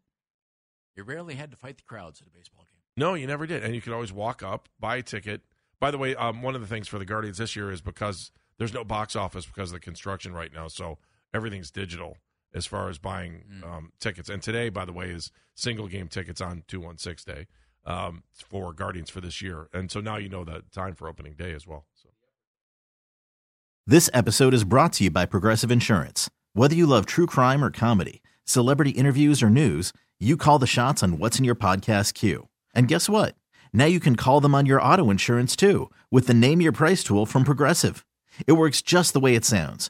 you 0.96 1.04
rarely 1.04 1.36
had 1.36 1.52
to 1.52 1.58
fight 1.58 1.78
the 1.78 1.84
crowds 1.84 2.22
at 2.22 2.28
a 2.28 2.30
baseball 2.30 2.66
game. 2.72 2.82
No, 2.98 3.14
you 3.14 3.26
never 3.26 3.48
did. 3.48 3.64
And 3.64 3.74
you 3.74 3.82
could 3.82 3.94
always 3.94 4.12
walk 4.12 4.44
up, 4.44 4.70
buy 4.80 4.98
a 4.98 5.04
ticket. 5.04 5.42
By 5.80 5.90
the 5.92 5.98
way, 5.98 6.16
um, 6.16 6.42
one 6.42 6.54
of 6.54 6.62
the 6.62 6.68
things 6.68 6.88
for 6.88 7.00
the 7.00 7.06
Guardians 7.06 7.38
this 7.38 7.56
year 7.56 7.72
is 7.72 7.82
because 7.82 8.32
there's 8.58 8.74
no 8.74 8.84
box 8.84 9.16
office 9.16 9.46
because 9.46 9.70
of 9.70 9.74
the 9.74 9.80
construction 9.80 10.34
right 10.34 10.54
now, 10.54 10.68
so 10.68 11.00
everything's 11.34 11.72
digital 11.72 12.18
as 12.54 12.66
far 12.66 12.90
as 12.90 12.98
buying 12.98 13.44
um, 13.64 13.92
tickets. 14.00 14.30
And 14.30 14.42
today, 14.42 14.70
by 14.70 14.86
the 14.86 14.92
way, 14.92 15.10
is 15.10 15.32
single 15.56 15.88
game 15.88 16.08
tickets 16.08 16.42
on 16.42 16.64
216 16.68 17.34
day 17.34 17.48
um, 17.86 18.24
for 18.36 18.74
Guardians 18.74 19.10
for 19.10 19.22
this 19.22 19.42
year. 19.42 19.70
And 19.74 19.90
so 19.90 20.02
now 20.02 20.18
you 20.18 20.30
know 20.30 20.44
the 20.44 20.64
time 20.74 20.96
for 20.96 21.08
opening 21.08 21.34
day 21.34 21.54
as 21.54 21.66
well. 21.66 21.86
So. 21.96 22.10
This 23.88 24.12
episode 24.14 24.54
is 24.54 24.64
brought 24.64 24.94
to 24.94 25.06
you 25.06 25.12
by 25.12 25.26
Progressive 25.26 25.72
Insurance. 25.72 26.30
Whether 26.54 26.76
you 26.76 26.86
love 26.86 27.06
true 27.08 27.26
crime 27.26 27.64
or 27.64 27.72
comedy, 27.72 28.22
celebrity 28.46 28.92
interviews 28.92 29.42
or 29.42 29.50
news, 29.50 29.92
you 30.20 30.38
call 30.38 30.60
the 30.60 30.68
shots 30.68 31.02
on 31.02 31.18
what's 31.18 31.40
in 31.40 31.46
your 31.46 31.56
podcast 31.56 32.14
queue. 32.14 32.48
And 32.76 32.88
guess 32.88 33.10
what? 33.10 33.36
Now 33.74 33.86
you 33.86 34.00
can 34.00 34.16
call 34.16 34.40
them 34.40 34.54
on 34.54 34.68
your 34.68 34.82
auto 34.82 35.10
insurance 35.10 35.56
too 35.56 35.90
with 36.12 36.28
the 36.28 36.34
Name 36.34 36.62
Your 36.62 36.72
Price 36.72 37.04
tool 37.04 37.26
from 37.26 37.44
Progressive. 37.44 38.06
It 38.46 38.54
works 38.54 38.84
just 38.84 39.14
the 39.14 39.20
way 39.20 39.34
it 39.34 39.44
sounds. 39.44 39.90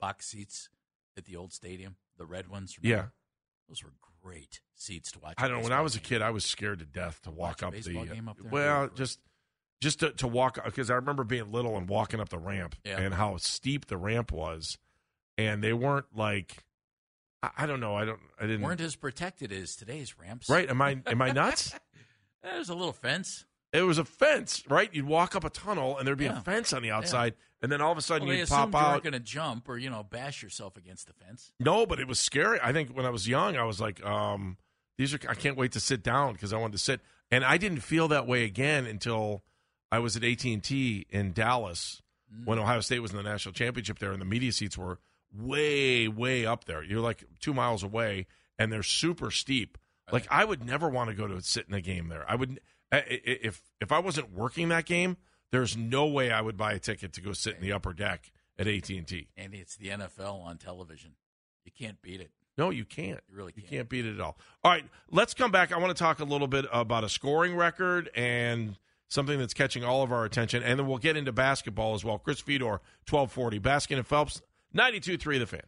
box 0.00 0.26
seats 0.26 0.68
at 1.16 1.24
the 1.24 1.36
old 1.36 1.52
stadium, 1.52 1.96
the 2.18 2.26
red 2.26 2.48
ones. 2.48 2.76
Yeah. 2.82 3.06
Those 3.68 3.82
were 3.82 3.92
great 4.22 4.60
seats 4.74 5.10
to 5.12 5.18
watch. 5.18 5.34
I 5.38 5.48
don't 5.48 5.58
know. 5.58 5.62
When 5.64 5.72
I 5.72 5.80
was 5.80 5.96
a 5.96 6.00
kid, 6.00 6.22
I 6.22 6.30
was 6.30 6.44
scared 6.44 6.78
to 6.80 6.84
death 6.84 7.20
to 7.22 7.30
walk 7.30 7.62
up 7.62 7.74
the. 7.74 7.98
Uh, 7.98 8.04
game 8.04 8.28
up 8.28 8.38
well, 8.50 8.88
just 8.94 9.18
just 9.80 10.00
to, 10.00 10.10
to 10.12 10.26
walk 10.28 10.58
because 10.64 10.90
I 10.90 10.94
remember 10.94 11.24
being 11.24 11.50
little 11.52 11.76
and 11.76 11.88
walking 11.88 12.20
up 12.20 12.28
the 12.28 12.38
ramp 12.38 12.76
Yeah. 12.84 12.98
and 13.00 13.14
how 13.14 13.36
steep 13.38 13.86
the 13.86 13.96
ramp 13.96 14.32
was, 14.32 14.78
and 15.38 15.62
they 15.62 15.72
weren't 15.72 16.06
like. 16.14 16.64
I, 17.42 17.50
I 17.58 17.66
don't 17.66 17.80
know. 17.80 17.94
I 17.96 18.04
don't. 18.04 18.20
I 18.40 18.46
didn't. 18.46 18.62
weren't 18.62 18.80
as 18.80 18.96
protected 18.96 19.52
as 19.52 19.76
today's 19.76 20.18
ramps. 20.18 20.48
right? 20.48 20.68
Am 20.68 20.80
I 20.80 20.98
am 21.06 21.20
I 21.22 21.30
nuts? 21.32 21.74
There's 22.42 22.68
a 22.68 22.74
little 22.74 22.92
fence. 22.92 23.44
It 23.72 23.82
was 23.82 23.98
a 23.98 24.04
fence, 24.04 24.62
right? 24.68 24.88
You'd 24.94 25.06
walk 25.06 25.34
up 25.36 25.44
a 25.44 25.50
tunnel 25.50 25.98
and 25.98 26.06
there'd 26.06 26.16
be 26.18 26.24
Yeah. 26.24 26.38
a 26.38 26.42
fence 26.42 26.72
on 26.72 26.82
the 26.82 26.90
outside, 26.90 27.34
and 27.60 27.70
then 27.70 27.80
all 27.80 27.92
of 27.92 27.98
a 27.98 28.02
sudden 28.02 28.26
Well, 28.26 28.32
they 28.34 28.38
you'd 28.38 28.44
assumed 28.44 28.72
pop 28.72 28.80
you 28.82 28.86
out. 28.86 28.92
weren't 28.92 29.02
going 29.04 29.12
to 29.14 29.20
jump 29.20 29.68
or 29.68 29.76
you 29.76 29.90
know 29.90 30.02
bash 30.02 30.42
yourself 30.42 30.76
against 30.76 31.06
the 31.08 31.12
fence. 31.12 31.52
No, 31.60 31.84
but 31.84 31.98
it 32.00 32.06
was 32.08 32.18
scary. 32.20 32.58
I 32.62 32.72
think 32.72 32.90
when 32.96 33.04
I 33.04 33.10
was 33.10 33.28
young, 33.28 33.56
I 33.56 33.64
was 33.64 33.80
like, 33.80 34.02
um, 34.04 34.56
"These 34.98 35.12
are." 35.14 35.18
I 35.28 35.34
can't 35.34 35.56
wait 35.56 35.72
to 35.72 35.80
sit 35.80 36.02
down 36.02 36.32
because 36.34 36.52
I 36.52 36.56
wanted 36.58 36.72
to 36.72 36.78
sit, 36.78 37.00
and 37.30 37.44
I 37.44 37.58
didn't 37.58 37.80
feel 37.80 38.08
that 38.08 38.26
way 38.26 38.44
again 38.44 38.86
until 38.86 39.42
I 39.92 39.98
was 39.98 40.16
at 40.16 40.24
AT 40.24 40.44
and 40.52 40.62
T 40.64 41.06
in 41.10 41.32
Dallas 41.32 42.02
when 42.44 42.58
Ohio 42.58 42.80
State 42.80 43.00
was 43.00 43.10
in 43.10 43.16
the 43.18 43.22
national 43.22 43.52
championship 43.52 43.98
there, 43.98 44.12
and 44.12 44.20
the 44.20 44.26
media 44.26 44.52
seats 44.52 44.78
were 44.78 44.98
way, 45.32 46.08
way 46.08 46.46
up 46.46 46.64
there. 46.64 46.82
You're 46.82 47.00
like 47.00 47.24
two 47.40 47.52
miles 47.54 47.82
away, 47.82 48.26
and 48.58 48.72
they're 48.72 48.82
super 48.82 49.30
steep. 49.30 49.76
Like 50.12 50.26
I 50.30 50.44
would 50.44 50.64
never 50.64 50.88
want 50.88 51.10
to 51.10 51.14
go 51.16 51.26
to 51.26 51.42
sit 51.42 51.66
in 51.68 51.74
a 51.74 51.80
game 51.80 52.08
there. 52.08 52.24
I 52.30 52.36
would 52.36 52.60
if 52.92 53.62
if 53.80 53.92
I 53.92 53.98
wasn't 53.98 54.32
working 54.32 54.68
that 54.70 54.86
game. 54.86 55.16
There's 55.52 55.76
no 55.76 56.06
way 56.06 56.32
I 56.32 56.40
would 56.40 56.56
buy 56.56 56.72
a 56.72 56.78
ticket 56.78 57.12
to 57.14 57.20
go 57.20 57.32
sit 57.32 57.54
in 57.54 57.62
the 57.62 57.72
upper 57.72 57.92
deck 57.92 58.32
at 58.58 58.66
AT 58.66 58.90
and 58.90 59.06
T. 59.06 59.28
And 59.36 59.54
it's 59.54 59.76
the 59.76 59.88
NFL 59.88 60.44
on 60.44 60.58
television. 60.58 61.12
You 61.64 61.70
can't 61.76 62.02
beat 62.02 62.20
it. 62.20 62.32
No, 62.58 62.70
you 62.70 62.84
can't. 62.84 63.20
You 63.28 63.36
really 63.36 63.52
You 63.54 63.62
can't. 63.62 63.70
can't 63.72 63.88
beat 63.88 64.06
it 64.06 64.14
at 64.14 64.20
all. 64.20 64.36
All 64.64 64.72
right, 64.72 64.84
let's 65.10 65.34
come 65.34 65.52
back. 65.52 65.72
I 65.72 65.78
want 65.78 65.96
to 65.96 66.02
talk 66.02 66.18
a 66.18 66.24
little 66.24 66.48
bit 66.48 66.64
about 66.72 67.04
a 67.04 67.08
scoring 67.08 67.54
record 67.54 68.10
and 68.16 68.76
something 69.08 69.38
that's 69.38 69.54
catching 69.54 69.84
all 69.84 70.02
of 70.02 70.10
our 70.10 70.24
attention, 70.24 70.62
and 70.64 70.78
then 70.80 70.86
we'll 70.88 70.98
get 70.98 71.16
into 71.16 71.32
basketball 71.32 71.94
as 71.94 72.04
well. 72.04 72.18
Chris 72.18 72.40
Fedor, 72.40 72.80
twelve 73.06 73.30
forty, 73.30 73.60
Baskin 73.60 73.98
and 73.98 74.06
Phelps, 74.06 74.42
ninety 74.72 74.98
two 75.00 75.16
three, 75.16 75.38
the 75.38 75.46
fan. 75.46 75.62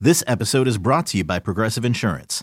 This 0.00 0.24
episode 0.26 0.66
is 0.66 0.78
brought 0.78 1.06
to 1.08 1.18
you 1.18 1.24
by 1.24 1.38
Progressive 1.38 1.84
Insurance. 1.84 2.42